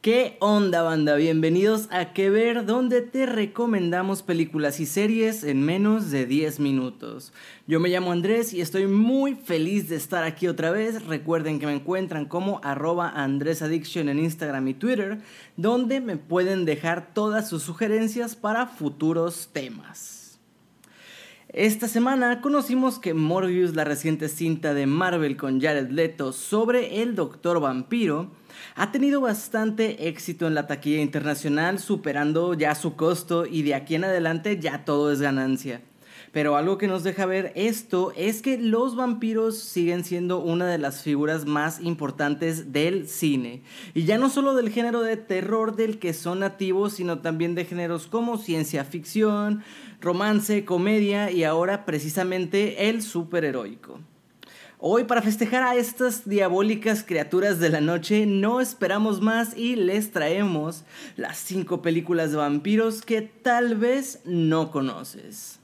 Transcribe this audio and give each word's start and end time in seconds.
¿Qué 0.00 0.38
onda 0.40 0.80
banda? 0.80 1.14
Bienvenidos 1.16 1.86
a 1.90 2.14
Que 2.14 2.30
Ver, 2.30 2.64
donde 2.64 3.02
te 3.02 3.26
recomendamos 3.26 4.22
películas 4.22 4.80
y 4.80 4.86
series 4.86 5.44
en 5.44 5.62
menos 5.62 6.10
de 6.10 6.24
10 6.24 6.58
minutos. 6.58 7.34
Yo 7.66 7.80
me 7.80 7.90
llamo 7.90 8.10
Andrés 8.10 8.54
y 8.54 8.62
estoy 8.62 8.86
muy 8.86 9.34
feliz 9.34 9.90
de 9.90 9.96
estar 9.96 10.24
aquí 10.24 10.48
otra 10.48 10.70
vez. 10.70 11.04
Recuerden 11.04 11.58
que 11.58 11.66
me 11.66 11.74
encuentran 11.74 12.24
como 12.24 12.62
arroba 12.64 13.10
AndrésAddiction 13.10 14.08
en 14.08 14.20
Instagram 14.20 14.68
y 14.68 14.72
Twitter, 14.72 15.18
donde 15.58 16.00
me 16.00 16.16
pueden 16.16 16.64
dejar 16.64 17.12
todas 17.12 17.50
sus 17.50 17.62
sugerencias 17.62 18.34
para 18.36 18.66
futuros 18.68 19.50
temas. 19.52 20.19
Esta 21.52 21.88
semana 21.88 22.40
conocimos 22.42 23.00
que 23.00 23.12
Morbius, 23.12 23.74
la 23.74 23.82
reciente 23.82 24.28
cinta 24.28 24.72
de 24.72 24.86
Marvel 24.86 25.36
con 25.36 25.60
Jared 25.60 25.90
Leto 25.90 26.32
sobre 26.32 27.02
el 27.02 27.16
Doctor 27.16 27.58
Vampiro, 27.58 28.30
ha 28.76 28.92
tenido 28.92 29.20
bastante 29.20 30.06
éxito 30.06 30.46
en 30.46 30.54
la 30.54 30.68
taquilla 30.68 31.00
internacional, 31.00 31.80
superando 31.80 32.54
ya 32.54 32.76
su 32.76 32.94
costo 32.94 33.46
y 33.46 33.62
de 33.62 33.74
aquí 33.74 33.96
en 33.96 34.04
adelante 34.04 34.60
ya 34.60 34.84
todo 34.84 35.10
es 35.10 35.20
ganancia. 35.20 35.82
Pero 36.32 36.56
algo 36.56 36.78
que 36.78 36.86
nos 36.86 37.02
deja 37.02 37.26
ver 37.26 37.52
esto 37.56 38.12
es 38.16 38.40
que 38.40 38.56
los 38.56 38.94
vampiros 38.94 39.58
siguen 39.58 40.04
siendo 40.04 40.38
una 40.38 40.66
de 40.66 40.78
las 40.78 41.02
figuras 41.02 41.44
más 41.44 41.80
importantes 41.80 42.72
del 42.72 43.08
cine. 43.08 43.62
Y 43.94 44.04
ya 44.04 44.16
no 44.16 44.30
solo 44.30 44.54
del 44.54 44.70
género 44.70 45.00
de 45.02 45.16
terror 45.16 45.74
del 45.74 45.98
que 45.98 46.14
son 46.14 46.40
nativos, 46.40 46.92
sino 46.92 47.18
también 47.18 47.56
de 47.56 47.64
géneros 47.64 48.06
como 48.06 48.38
ciencia 48.38 48.84
ficción, 48.84 49.64
romance, 50.00 50.64
comedia 50.64 51.32
y 51.32 51.42
ahora 51.42 51.84
precisamente 51.84 52.88
el 52.88 53.02
superheroico. 53.02 53.98
Hoy 54.82 55.04
para 55.04 55.20
festejar 55.20 55.62
a 55.62 55.74
estas 55.74 56.26
diabólicas 56.26 57.04
criaturas 57.04 57.58
de 57.58 57.68
la 57.68 57.82
noche 57.82 58.24
no 58.24 58.62
esperamos 58.62 59.20
más 59.20 59.54
y 59.54 59.76
les 59.76 60.10
traemos 60.10 60.84
las 61.16 61.36
5 61.38 61.82
películas 61.82 62.30
de 62.30 62.38
vampiros 62.38 63.02
que 63.02 63.20
tal 63.20 63.76
vez 63.76 64.20
no 64.24 64.70
conoces. 64.70 65.59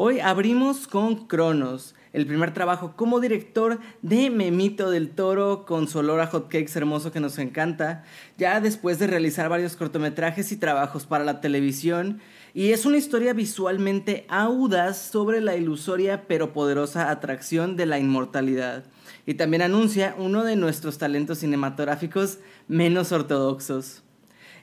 Hoy 0.00 0.20
abrimos 0.20 0.86
con 0.86 1.26
Cronos, 1.26 1.96
el 2.12 2.24
primer 2.24 2.54
trabajo 2.54 2.92
como 2.94 3.18
director 3.18 3.80
de 4.00 4.30
Memito 4.30 4.92
del 4.92 5.10
Toro 5.10 5.64
con 5.66 5.88
su 5.88 5.98
olor 5.98 6.20
a 6.20 6.28
hotcakes 6.28 6.76
hermoso 6.76 7.10
que 7.10 7.18
nos 7.18 7.36
encanta, 7.40 8.04
ya 8.36 8.60
después 8.60 9.00
de 9.00 9.08
realizar 9.08 9.48
varios 9.48 9.74
cortometrajes 9.74 10.52
y 10.52 10.56
trabajos 10.56 11.04
para 11.04 11.24
la 11.24 11.40
televisión 11.40 12.20
y 12.54 12.70
es 12.70 12.86
una 12.86 12.96
historia 12.96 13.32
visualmente 13.32 14.24
audaz 14.28 14.98
sobre 14.98 15.40
la 15.40 15.56
ilusoria 15.56 16.28
pero 16.28 16.52
poderosa 16.52 17.10
atracción 17.10 17.74
de 17.74 17.86
la 17.86 17.98
inmortalidad. 17.98 18.84
Y 19.26 19.34
también 19.34 19.62
anuncia 19.62 20.14
uno 20.16 20.44
de 20.44 20.54
nuestros 20.54 20.98
talentos 20.98 21.38
cinematográficos 21.38 22.38
menos 22.68 23.10
ortodoxos. 23.10 24.04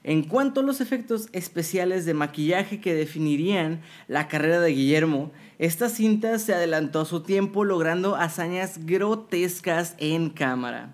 En 0.08 0.22
cuanto 0.22 0.60
a 0.60 0.64
los 0.64 0.82
efectos 0.82 1.30
especiales 1.32 2.06
de 2.06 2.14
maquillaje 2.14 2.80
que 2.80 2.94
definirían 2.94 3.82
la 4.08 4.28
carrera 4.28 4.60
de 4.60 4.70
Guillermo, 4.70 5.32
esta 5.58 5.90
cinta 5.90 6.38
se 6.38 6.54
adelantó 6.54 7.02
a 7.02 7.06
su 7.06 7.24
tiempo 7.24 7.64
logrando 7.64 8.16
hazañas 8.16 8.86
grotescas 8.86 9.96
en 9.98 10.30
cámara. 10.30 10.94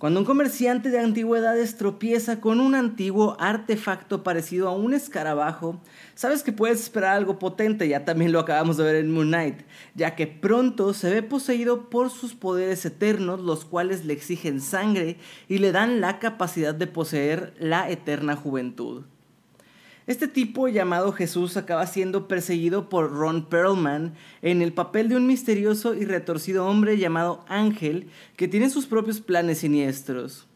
Cuando 0.00 0.20
un 0.20 0.24
comerciante 0.24 0.88
de 0.88 0.98
antigüedades 0.98 1.76
tropieza 1.76 2.40
con 2.40 2.58
un 2.58 2.74
antiguo 2.74 3.36
artefacto 3.38 4.22
parecido 4.22 4.66
a 4.66 4.74
un 4.74 4.94
escarabajo, 4.94 5.78
sabes 6.14 6.42
que 6.42 6.52
puedes 6.52 6.80
esperar 6.80 7.14
algo 7.14 7.38
potente, 7.38 7.86
ya 7.86 8.06
también 8.06 8.32
lo 8.32 8.40
acabamos 8.40 8.78
de 8.78 8.84
ver 8.84 8.94
en 8.96 9.12
Moon 9.12 9.28
Knight, 9.28 9.60
ya 9.94 10.16
que 10.16 10.26
pronto 10.26 10.94
se 10.94 11.10
ve 11.10 11.22
poseído 11.22 11.90
por 11.90 12.08
sus 12.08 12.34
poderes 12.34 12.86
eternos, 12.86 13.40
los 13.40 13.66
cuales 13.66 14.06
le 14.06 14.14
exigen 14.14 14.62
sangre 14.62 15.18
y 15.48 15.58
le 15.58 15.70
dan 15.70 16.00
la 16.00 16.18
capacidad 16.18 16.74
de 16.74 16.86
poseer 16.86 17.52
la 17.58 17.90
eterna 17.90 18.36
juventud. 18.36 19.02
Este 20.10 20.26
tipo 20.26 20.66
llamado 20.66 21.12
Jesús 21.12 21.56
acaba 21.56 21.86
siendo 21.86 22.26
perseguido 22.26 22.88
por 22.88 23.12
Ron 23.12 23.46
Perlman 23.46 24.14
en 24.42 24.60
el 24.60 24.72
papel 24.72 25.08
de 25.08 25.14
un 25.14 25.28
misterioso 25.28 25.94
y 25.94 26.04
retorcido 26.04 26.66
hombre 26.66 26.98
llamado 26.98 27.44
Ángel 27.46 28.08
que 28.34 28.48
tiene 28.48 28.70
sus 28.70 28.86
propios 28.86 29.20
planes 29.20 29.58
siniestros. 29.58 30.48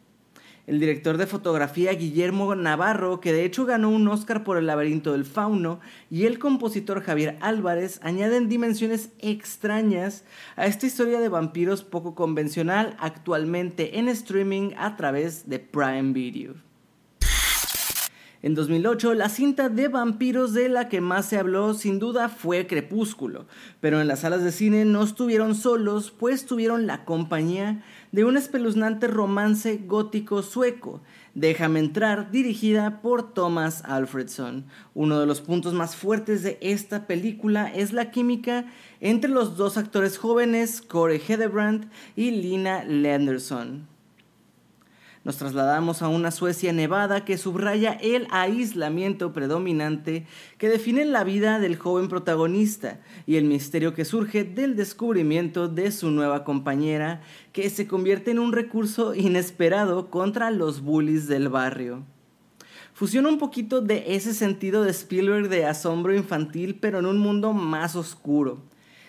El 0.66 0.80
director 0.80 1.18
de 1.18 1.28
fotografía 1.28 1.92
Guillermo 1.92 2.52
Navarro, 2.56 3.20
que 3.20 3.32
de 3.32 3.44
hecho 3.44 3.64
ganó 3.64 3.90
un 3.90 4.08
Oscar 4.08 4.42
por 4.42 4.56
El 4.56 4.66
laberinto 4.66 5.12
del 5.12 5.24
fauno, 5.24 5.78
y 6.10 6.24
el 6.26 6.40
compositor 6.40 7.00
Javier 7.00 7.38
Álvarez 7.40 8.00
añaden 8.02 8.48
dimensiones 8.48 9.10
extrañas 9.20 10.24
a 10.56 10.66
esta 10.66 10.86
historia 10.86 11.20
de 11.20 11.28
vampiros 11.28 11.84
poco 11.84 12.16
convencional 12.16 12.96
actualmente 12.98 14.00
en 14.00 14.08
streaming 14.08 14.72
a 14.76 14.96
través 14.96 15.48
de 15.48 15.60
Prime 15.60 16.12
Video. 16.12 16.73
En 18.44 18.54
2008, 18.54 19.14
la 19.14 19.30
cinta 19.30 19.70
de 19.70 19.88
vampiros 19.88 20.52
de 20.52 20.68
la 20.68 20.90
que 20.90 21.00
más 21.00 21.24
se 21.24 21.38
habló 21.38 21.72
sin 21.72 21.98
duda 21.98 22.28
fue 22.28 22.66
Crepúsculo, 22.66 23.46
pero 23.80 24.02
en 24.02 24.06
las 24.06 24.20
salas 24.20 24.44
de 24.44 24.52
cine 24.52 24.84
no 24.84 25.02
estuvieron 25.02 25.54
solos, 25.54 26.10
pues 26.10 26.44
tuvieron 26.44 26.86
la 26.86 27.06
compañía 27.06 27.82
de 28.12 28.26
un 28.26 28.36
espeluznante 28.36 29.06
romance 29.06 29.80
gótico 29.86 30.42
sueco, 30.42 31.00
Déjame 31.34 31.80
entrar, 31.80 32.30
dirigida 32.30 33.00
por 33.00 33.32
Thomas 33.32 33.82
Alfredson. 33.86 34.66
Uno 34.92 35.18
de 35.18 35.26
los 35.26 35.40
puntos 35.40 35.72
más 35.72 35.96
fuertes 35.96 36.42
de 36.42 36.58
esta 36.60 37.06
película 37.06 37.72
es 37.74 37.94
la 37.94 38.10
química 38.10 38.66
entre 39.00 39.30
los 39.30 39.56
dos 39.56 39.78
actores 39.78 40.18
jóvenes, 40.18 40.82
Corey 40.82 41.20
Hedebrand 41.26 41.88
y 42.14 42.30
Lina 42.30 42.84
Lenderson. 42.84 43.93
Nos 45.24 45.38
trasladamos 45.38 46.02
a 46.02 46.08
una 46.08 46.30
Suecia 46.30 46.74
nevada 46.74 47.24
que 47.24 47.38
subraya 47.38 47.92
el 47.94 48.26
aislamiento 48.30 49.32
predominante 49.32 50.26
que 50.58 50.68
define 50.68 51.06
la 51.06 51.24
vida 51.24 51.58
del 51.58 51.78
joven 51.78 52.08
protagonista 52.08 53.00
y 53.26 53.36
el 53.36 53.44
misterio 53.44 53.94
que 53.94 54.04
surge 54.04 54.44
del 54.44 54.76
descubrimiento 54.76 55.66
de 55.66 55.92
su 55.92 56.10
nueva 56.10 56.44
compañera 56.44 57.22
que 57.52 57.70
se 57.70 57.86
convierte 57.86 58.32
en 58.32 58.38
un 58.38 58.52
recurso 58.52 59.14
inesperado 59.14 60.10
contra 60.10 60.50
los 60.50 60.82
bullies 60.82 61.26
del 61.26 61.48
barrio. 61.48 62.04
Fusiona 62.92 63.30
un 63.30 63.38
poquito 63.38 63.80
de 63.80 64.14
ese 64.14 64.34
sentido 64.34 64.84
de 64.84 64.90
Spielberg 64.90 65.48
de 65.48 65.64
asombro 65.64 66.14
infantil 66.14 66.78
pero 66.78 66.98
en 66.98 67.06
un 67.06 67.16
mundo 67.16 67.54
más 67.54 67.96
oscuro 67.96 68.60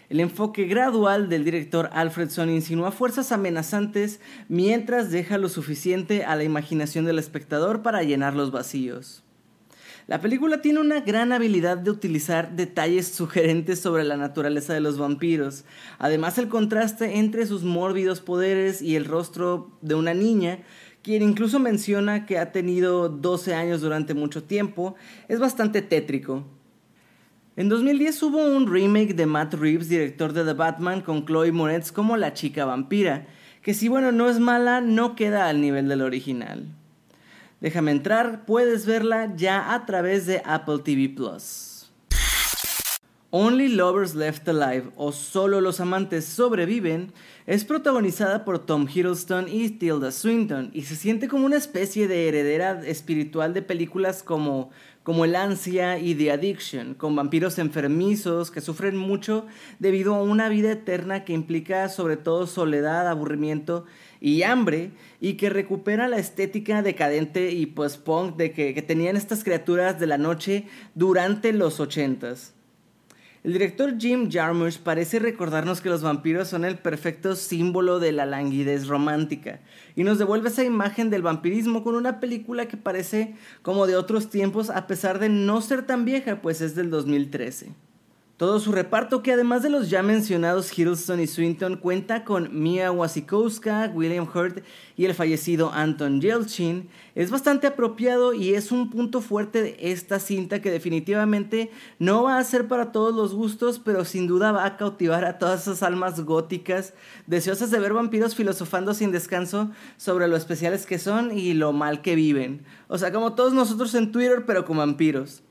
el 0.10 0.20
enfoque 0.20 0.66
gradual 0.66 1.30
del 1.30 1.44
director 1.44 1.90
Alfredson 1.94 2.50
insinúa 2.50 2.92
fuerzas 2.92 3.32
amenazantes 3.32 4.20
mientras 4.48 5.12
deja 5.12 5.38
lo 5.38 5.50
suficiente 5.50 6.24
a 6.26 6.36
la 6.36 6.44
imaginación 6.44 7.06
del 7.06 7.20
espectador 7.20 7.82
para 7.82 8.04
llenar 8.04 8.36
los 8.36 8.52
vacíos. 8.52 9.24
La 10.08 10.22
película 10.22 10.62
tiene 10.62 10.82
una 10.82 11.00
gran 11.00 11.32
habilidad 11.32 11.78
de 11.78 11.90
utilizar 11.90 12.56
detalles 12.56 13.08
sugerentes 13.08 13.80
sobre 13.80 14.04
la 14.04 14.18
naturaleza 14.18 14.72
de 14.72 14.80
los 14.80 15.00
vampiros. 15.00 15.66
Además, 15.98 16.38
el 16.38 16.48
contraste 16.48 17.18
entre 17.18 17.48
sus 17.48 17.64
mórbidos 17.64 18.22
poderes 18.22 18.84
y 18.84 18.96
el 18.96 19.06
rostro 19.06 19.72
de 19.82 19.96
una 19.96 20.14
niña, 20.14 20.60
quien 21.02 21.24
incluso 21.24 21.58
menciona 21.58 22.28
que 22.28 22.38
ha 22.38 22.52
tenido 22.52 23.10
12 23.10 23.56
años 23.56 23.82
durante 23.82 24.14
mucho 24.14 24.44
tiempo, 24.44 24.94
es 25.28 25.40
bastante 25.40 25.82
tétrico. 25.82 26.46
En 27.58 27.70
2010 27.70 28.22
hubo 28.24 28.46
un 28.46 28.68
remake 28.68 29.14
de 29.14 29.26
Matt 29.26 29.54
Reeves, 29.54 29.88
director 29.88 30.34
de 30.34 30.44
The 30.44 30.52
Batman, 30.52 31.00
con 31.00 31.26
Chloe 31.26 31.54
Moretz 31.54 31.94
como 31.94 32.18
la 32.18 32.34
chica 32.34 32.66
vampira, 32.66 33.28
que 33.62 33.74
si 33.74 33.88
bueno 33.88 34.12
no 34.12 34.30
es 34.30 34.40
mala, 34.40 34.82
no 34.82 35.16
queda 35.16 35.48
al 35.48 35.62
nivel 35.62 35.88
del 35.88 36.02
original. 36.02 36.66
Déjame 37.62 37.92
entrar, 37.92 38.44
puedes 38.46 38.86
verla 38.86 39.34
ya 39.38 39.74
a 39.74 39.86
través 39.86 40.26
de 40.26 40.42
Apple 40.44 40.80
TV 40.84 41.08
Plus. 41.08 41.75
Only 43.38 43.68
Lovers 43.68 44.16
Left 44.16 44.48
Alive 44.48 44.92
o 44.96 45.12
Solo 45.12 45.60
los 45.60 45.82
amantes 45.82 46.24
sobreviven 46.24 47.12
es 47.46 47.66
protagonizada 47.66 48.46
por 48.46 48.66
Tom 48.66 48.88
Hiddleston 48.88 49.50
y 49.50 49.72
Tilda 49.72 50.14
Swinton 50.14 50.72
y 50.72 50.84
se 50.84 50.96
siente 50.96 51.28
como 51.28 51.46
una 51.46 51.58
especie 51.58 52.08
de 52.08 52.30
heredera 52.30 52.82
espiritual 52.86 53.54
de 53.54 53.62
películas 53.62 54.24
como 54.24 54.70
como 55.04 55.26
el 55.26 55.36
ansia 55.36 56.00
y 56.00 56.16
The 56.16 56.32
Addiction, 56.32 56.94
con 56.94 57.14
vampiros 57.14 57.60
enfermizos 57.60 58.52
que 58.52 58.62
sufren 58.62 58.96
mucho 58.96 59.46
debido 59.80 60.16
a 60.16 60.24
una 60.24 60.48
vida 60.48 60.72
eterna 60.72 61.26
que 61.26 61.34
implica 61.34 61.90
sobre 61.90 62.16
todo 62.16 62.48
soledad, 62.48 63.06
aburrimiento 63.10 63.84
y 64.22 64.44
hambre, 64.44 64.92
y 65.20 65.34
que 65.34 65.50
recupera 65.50 66.08
la 66.08 66.20
estética 66.20 66.82
decadente 66.82 67.52
y 67.52 67.66
post-punk 67.66 68.38
de 68.38 68.54
que, 68.54 68.74
que 68.74 68.82
tenían 68.82 69.18
estas 69.18 69.44
criaturas 69.44 70.00
de 70.00 70.08
la 70.08 70.18
noche 70.18 70.70
durante 70.96 71.52
los 71.52 71.82
ochentas. 71.82 72.56
El 73.46 73.54
director 73.54 74.00
Jim 74.00 74.28
Jarmusch 74.32 74.80
parece 74.80 75.20
recordarnos 75.20 75.80
que 75.80 75.90
los 75.90 76.02
vampiros 76.02 76.48
son 76.48 76.66
el 76.66 76.80
perfecto 76.80 77.36
símbolo 77.36 78.00
de 78.00 78.12
la 78.12 78.26
languidez 78.26 78.88
romántica 78.88 79.60
y 79.96 80.04
nos 80.04 80.18
devuelve 80.18 80.50
esa 80.50 80.64
imagen 80.64 81.12
del 81.12 81.22
vampirismo 81.22 81.84
con 81.84 81.94
una 81.94 82.20
película 82.20 82.68
que 82.68 82.76
parece 82.76 83.36
como 83.62 83.86
de 83.86 83.98
otros 83.98 84.32
tiempos 84.32 84.72
a 84.72 84.88
pesar 84.88 85.20
de 85.20 85.30
no 85.30 85.62
ser 85.62 85.86
tan 85.86 86.06
vieja, 86.06 86.42
pues 86.42 86.60
es 86.60 86.74
del 86.74 86.90
2013. 86.90 87.68
Todo 88.38 88.60
su 88.60 88.74
reparto, 88.74 89.24
que 89.24 89.32
además 89.32 89.64
de 89.64 89.70
los 89.70 89.90
ya 89.90 90.04
mencionados 90.04 90.78
Hiddleston 90.78 91.22
y 91.22 91.28
Swinton, 91.28 91.78
cuenta 91.78 92.26
con 92.26 92.50
Mia 92.62 92.92
Wasikowska, 92.92 93.90
William 93.96 94.28
Hurt 94.28 94.62
y 94.98 95.06
el 95.06 95.14
fallecido 95.14 95.72
Anton 95.72 96.20
Yelchin, 96.20 96.90
es 97.16 97.32
bastante 97.32 97.66
apropiado 97.66 98.34
y 98.34 98.54
es 98.54 98.74
un 98.74 98.90
punto 98.90 99.22
fuerte 99.22 99.62
de 99.62 99.78
esta 99.80 100.20
cinta 100.20 100.62
que 100.62 100.70
definitivamente 100.70 101.72
no 101.98 102.24
va 102.24 102.38
a 102.38 102.44
ser 102.44 102.68
para 102.68 102.92
todos 102.92 103.16
los 103.16 103.34
gustos, 103.34 103.80
pero 103.80 104.04
sin 104.04 104.28
duda 104.28 104.52
va 104.52 104.66
a 104.66 104.76
cautivar 104.76 105.24
a 105.24 105.38
todas 105.38 105.62
esas 105.62 105.82
almas 105.82 106.20
góticas 106.20 106.94
deseosas 107.28 107.72
de 107.72 107.80
ver 107.80 107.94
vampiros 107.94 108.36
filosofando 108.36 108.94
sin 108.94 109.14
descanso 109.14 109.72
sobre 109.96 110.28
lo 110.28 110.36
especiales 110.36 110.86
que 110.86 111.00
son 111.00 111.32
y 111.32 111.54
lo 111.54 111.72
mal 111.72 112.02
que 112.02 112.16
viven. 112.16 112.66
O 112.90 112.98
sea, 112.98 113.14
como 113.14 113.34
todos 113.34 113.54
nosotros 113.54 113.96
en 113.96 114.12
Twitter, 114.12 114.44
pero 114.46 114.66
con 114.66 114.76
vampiros. 114.76 115.45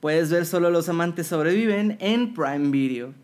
Puedes 0.00 0.30
ver 0.30 0.46
Solo 0.46 0.70
los 0.70 0.88
amantes 0.88 1.26
sobreviven 1.26 1.96
en 2.00 2.32
Prime 2.32 2.70
Video. 2.70 3.14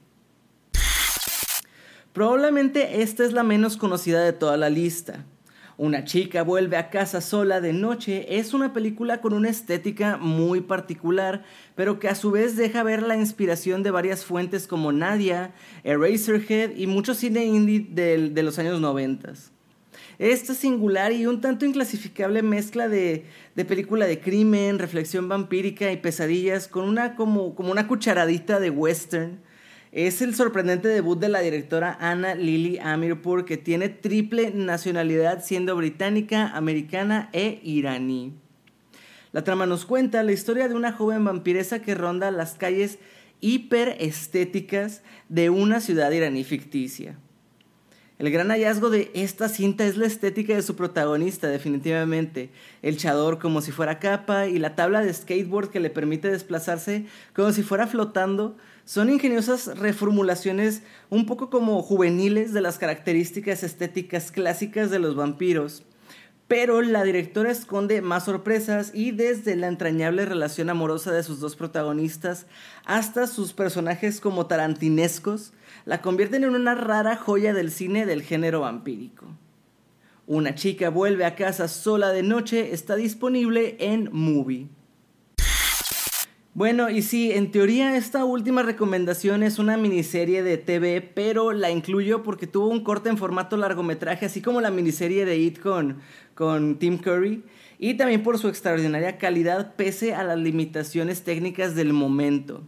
Probablemente 2.12 3.03
esta 3.03 3.25
es 3.25 3.32
la 3.32 3.44
menos 3.44 3.76
conocida 3.76 4.25
de 4.25 4.32
toda 4.32 4.56
la 4.56 4.71
lista. 4.71 5.25
Una 5.76 6.05
chica 6.05 6.43
vuelve 6.43 6.76
a 6.76 6.91
casa 6.91 7.21
sola 7.21 7.61
de 7.61 7.73
noche 7.73 8.38
es 8.38 8.55
una 8.55 8.73
película 8.73 9.21
con 9.21 9.35
una 9.35 9.50
estética 9.50 10.17
muy 10.17 10.61
particular, 10.61 11.44
pero 11.76 11.99
que 12.00 12.09
a 12.09 12.15
su 12.17 12.32
vez 12.32 12.56
deja 12.56 12.82
ver 12.82 13.03
la 13.03 13.17
inspiración 13.17 13.82
de 13.82 13.91
varias 13.93 14.25
fuentes 14.25 14.67
como 14.67 14.91
Nadia, 14.91 15.53
Eraserhead 15.85 16.77
y 16.77 16.87
mucho 16.88 17.15
cine 17.15 17.44
indie 17.44 17.87
de, 17.88 18.31
de 18.31 18.43
los 18.43 18.59
años 18.59 18.81
90. 18.81 19.32
Esta 20.19 20.55
singular 20.55 21.13
y 21.13 21.27
un 21.27 21.41
tanto 21.41 21.67
inclasificable 21.67 22.43
mezcla 22.43 22.89
de, 22.89 23.25
película 23.57 24.07
de 24.07 24.21
crimen, 24.21 24.79
reflexión 24.79 25.29
vampírica 25.29 25.91
y 25.91 25.97
pesadillas 25.97 26.69
con 26.69 26.85
una 26.85 27.17
como, 27.17 27.55
como 27.55 27.73
una 27.73 27.89
cucharadita 27.89 28.61
de 28.61 28.71
western. 28.71 29.41
Es 29.91 30.23
el 30.23 30.35
sorprendente 30.35 30.89
debut 30.89 31.19
de 31.19 31.29
la 31.29 31.41
directora 31.41 31.97
Anna 32.01 32.35
Lily 32.35 32.79
Amirpour 32.79 33.45
que 33.45 33.57
tiene 33.57 33.89
triple 33.89 34.53
nacionalidad 34.53 35.45
siendo 35.45 35.77
británica, 35.77 36.49
americana 36.49 37.29
e 37.33 37.61
iraní. 37.63 38.35
La 39.33 39.43
trama 39.43 39.67
nos 39.67 39.85
cuenta 39.85 40.23
la 40.23 40.33
historia 40.33 40.69
de 40.69 40.75
una 40.75 40.93
joven 40.93 41.25
vampiresa 41.25 41.83
que 41.83 41.95
ronda 41.97 42.31
las 42.31 42.55
calles 42.55 42.99
hiperestéticas 43.41 45.03
de 45.29 45.51
una 45.51 45.81
ciudad 45.81 46.13
iraní 46.13 46.45
ficticia. 46.45 47.19
El 48.17 48.31
gran 48.31 48.51
hallazgo 48.51 48.91
de 48.91 49.11
esta 49.13 49.49
cinta 49.49 49.85
es 49.85 49.97
la 49.97 50.07
estética 50.07 50.55
de 50.55 50.63
su 50.63 50.77
protagonista, 50.77 51.49
definitivamente. 51.49 52.51
El 52.81 52.97
chador 52.97 53.41
como 53.41 53.61
si 53.61 53.73
fuera 53.73 53.99
capa 53.99 54.47
y 54.47 54.61
la 54.61 54.77
tabla 54.77 55.03
de 55.03 55.13
skateboard 55.13 55.71
que 55.71 55.81
le 55.81 55.91
permite 55.91 56.31
desplazarse 56.31 57.07
como 57.35 57.51
si 57.53 57.65
fuera 57.65 57.89
flotando 57.89 58.57
son 58.85 59.11
ingeniosas 59.11 59.79
reformulaciones 59.79 60.83
un 61.11 61.27
poco 61.27 61.51
como 61.51 61.83
juveniles 61.83 62.53
de 62.53 62.61
las 62.61 62.79
características 62.79 63.65
estéticas 63.65 64.31
clásicas 64.31 64.91
de 64.91 65.01
los 65.01 65.17
vampiros. 65.17 65.83
Pero 66.46 66.82
la 66.82 67.02
directora 67.05 67.50
esconde 67.50 68.02
más 68.02 68.26
sorpresas 68.26 68.91
y 68.93 69.12
desde 69.12 69.56
la 69.56 69.69
entrañable 69.69 70.26
relación 70.26 70.69
amorosa 70.69 71.11
de 71.11 71.23
sus 71.23 71.41
dos 71.41 71.56
protagonistas 71.56 72.46
hasta 72.85 73.26
sus 73.26 73.55
personajes 73.55 74.20
como 74.20 74.46
tarantinescos, 74.46 75.52
la 75.87 76.02
convierten 76.02 76.44
en 76.44 76.55
una 76.55 76.75
rara 76.75 77.17
joya 77.17 77.55
del 77.55 77.70
cine 77.70 78.05
del 78.05 78.23
género 78.23 78.61
vampírico. 78.61 79.26
Una 80.26 80.55
chica 80.55 80.91
vuelve 80.91 81.25
a 81.25 81.35
casa 81.35 81.69
sola 81.69 82.11
de 82.11 82.23
noche 82.23 82.73
está 82.73 82.96
disponible 82.96 83.76
en 83.79 84.08
Movie. 84.12 84.69
Bueno, 86.55 86.89
y 86.89 87.03
sí, 87.03 87.33
en 87.33 87.51
teoría 87.51 87.97
esta 87.97 88.25
última 88.25 88.62
recomendación 88.62 89.43
es 89.43 89.59
una 89.59 89.77
miniserie 89.77 90.45
de 90.45 90.56
TV, 90.56 91.01
pero 91.03 91.51
la 91.53 91.73
incluyo 91.73 92.23
porque 92.23 92.47
tuvo 92.47 92.69
un 92.69 92.85
corte 92.85 93.09
en 93.09 93.19
formato 93.19 93.56
largometraje, 93.56 94.27
así 94.27 94.41
como 94.41 94.61
la 94.61 94.71
miniserie 94.71 95.25
de 95.25 95.37
It 95.37 95.59
con, 95.59 95.99
con 96.37 96.79
Tim 96.79 96.99
Curry, 96.99 97.43
y 97.81 97.95
también 97.95 98.23
por 98.23 98.39
su 98.39 98.47
extraordinaria 98.47 99.19
calidad 99.19 99.75
pese 99.75 100.15
a 100.15 100.23
las 100.23 100.39
limitaciones 100.39 101.25
técnicas 101.25 101.75
del 101.75 101.93
momento. 101.93 102.62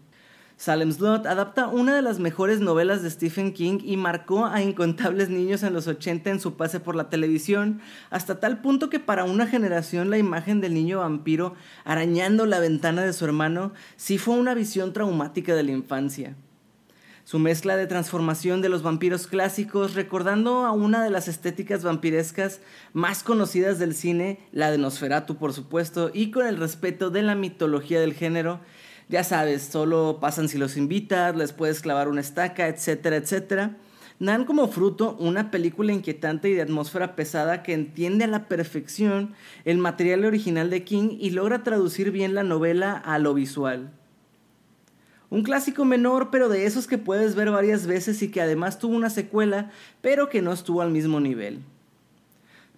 Salem 0.58 0.90
Slot 0.90 1.26
adapta 1.26 1.68
una 1.68 1.94
de 1.94 2.00
las 2.00 2.18
mejores 2.18 2.60
novelas 2.60 3.02
de 3.02 3.10
Stephen 3.10 3.52
King 3.52 3.78
y 3.84 3.98
marcó 3.98 4.46
a 4.46 4.62
incontables 4.62 5.28
niños 5.28 5.62
en 5.62 5.74
los 5.74 5.86
80 5.86 6.30
en 6.30 6.40
su 6.40 6.56
pase 6.56 6.80
por 6.80 6.96
la 6.96 7.10
televisión, 7.10 7.82
hasta 8.08 8.40
tal 8.40 8.62
punto 8.62 8.88
que 8.88 8.98
para 8.98 9.24
una 9.24 9.46
generación 9.46 10.08
la 10.08 10.16
imagen 10.16 10.62
del 10.62 10.72
niño 10.72 11.00
vampiro 11.00 11.54
arañando 11.84 12.46
la 12.46 12.58
ventana 12.58 13.04
de 13.04 13.12
su 13.12 13.26
hermano 13.26 13.74
sí 13.96 14.16
fue 14.16 14.34
una 14.34 14.54
visión 14.54 14.94
traumática 14.94 15.54
de 15.54 15.62
la 15.62 15.72
infancia. 15.72 16.36
Su 17.24 17.38
mezcla 17.38 17.76
de 17.76 17.86
transformación 17.86 18.62
de 18.62 18.68
los 18.70 18.82
vampiros 18.82 19.26
clásicos, 19.26 19.94
recordando 19.94 20.64
a 20.64 20.72
una 20.72 21.04
de 21.04 21.10
las 21.10 21.28
estéticas 21.28 21.82
vampirescas 21.82 22.60
más 22.94 23.22
conocidas 23.22 23.78
del 23.78 23.94
cine, 23.94 24.38
la 24.52 24.70
de 24.70 24.78
Nosferatu 24.78 25.36
por 25.36 25.52
supuesto, 25.52 26.10
y 26.14 26.30
con 26.30 26.46
el 26.46 26.56
respeto 26.56 27.10
de 27.10 27.22
la 27.22 27.34
mitología 27.34 28.00
del 28.00 28.14
género, 28.14 28.60
ya 29.08 29.22
sabes, 29.22 29.62
solo 29.62 30.18
pasan 30.20 30.48
si 30.48 30.58
los 30.58 30.76
invitas, 30.76 31.36
les 31.36 31.52
puedes 31.52 31.80
clavar 31.80 32.08
una 32.08 32.20
estaca, 32.20 32.68
etcétera, 32.68 33.16
etcétera. 33.16 33.76
Dan 34.18 34.46
como 34.46 34.66
fruto 34.68 35.16
una 35.20 35.50
película 35.50 35.92
inquietante 35.92 36.48
y 36.48 36.54
de 36.54 36.62
atmósfera 36.62 37.14
pesada 37.14 37.62
que 37.62 37.74
entiende 37.74 38.24
a 38.24 38.28
la 38.28 38.48
perfección 38.48 39.34
el 39.64 39.78
material 39.78 40.24
original 40.24 40.70
de 40.70 40.84
King 40.84 41.18
y 41.20 41.30
logra 41.30 41.62
traducir 41.62 42.10
bien 42.10 42.34
la 42.34 42.42
novela 42.42 42.94
a 42.94 43.18
lo 43.18 43.34
visual. 43.34 43.92
Un 45.28 45.42
clásico 45.42 45.84
menor, 45.84 46.30
pero 46.30 46.48
de 46.48 46.66
esos 46.66 46.86
que 46.86 46.98
puedes 46.98 47.34
ver 47.34 47.50
varias 47.50 47.86
veces 47.86 48.22
y 48.22 48.30
que 48.30 48.40
además 48.40 48.78
tuvo 48.78 48.96
una 48.96 49.10
secuela, 49.10 49.70
pero 50.00 50.28
que 50.28 50.40
no 50.40 50.52
estuvo 50.52 50.80
al 50.80 50.90
mismo 50.90 51.20
nivel. 51.20 51.60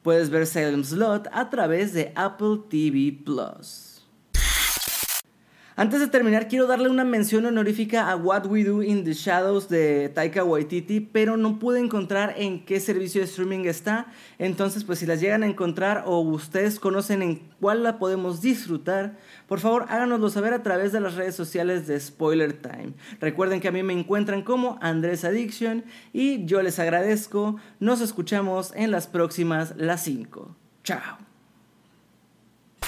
Puedes 0.02 0.31
ver 0.31 0.46
Salem 0.46 0.82
Slot 0.82 1.28
a 1.32 1.50
través 1.50 1.92
de 1.92 2.12
Apple 2.16 2.60
TV 2.69 3.16
Plus. 3.24 3.88
Antes 5.78 6.00
de 6.00 6.08
terminar, 6.08 6.48
quiero 6.48 6.66
darle 6.66 6.88
una 6.88 7.04
mención 7.04 7.46
honorífica 7.46 8.10
a 8.10 8.16
What 8.16 8.46
We 8.46 8.64
Do 8.64 8.82
in 8.82 9.04
the 9.04 9.12
Shadows 9.12 9.69
de 9.69 10.08
Taika 10.08 10.42
Waititi, 10.42 10.98
pero 10.98 11.36
no 11.36 11.60
pude 11.60 11.78
encontrar 11.78 12.34
en 12.36 12.64
qué 12.64 12.80
servicio 12.80 13.20
de 13.20 13.28
streaming 13.28 13.64
está. 13.66 14.08
Entonces, 14.40 14.82
pues 14.82 14.98
si 14.98 15.06
las 15.06 15.20
llegan 15.20 15.44
a 15.44 15.46
encontrar 15.46 16.02
o 16.04 16.19
ustedes 16.19 16.80
conocen 16.80 17.22
en 17.22 17.36
cuál 17.60 17.84
la 17.84 18.00
podemos 18.00 18.42
disfrutar, 18.42 19.19
por 19.46 19.60
favor 19.60 19.84
háganoslo 19.88 20.30
saber 20.30 20.52
a 20.52 20.64
través 20.64 20.90
de 20.90 20.98
las 20.98 21.14
redes 21.14 21.36
sociales 21.36 21.86
de 21.86 22.00
Spoiler 22.00 22.54
Time. 22.54 22.94
Recuerden 23.20 23.60
que 23.60 23.69
a 23.69 23.72
mí 23.72 23.84
me 23.84 23.93
encuentran 23.93 24.43
como 24.43 24.81
Andrés 24.82 25.24
Addiction 25.24 25.84
y 26.12 26.44
yo 26.44 26.60
les 26.60 26.81
agradezco. 26.81 27.55
Nos 27.79 28.00
escuchamos 28.00 28.72
en 28.74 28.91
las 28.91 29.06
próximas, 29.06 29.74
las 29.76 30.03
5. 30.03 30.56
Chao. 30.82 31.28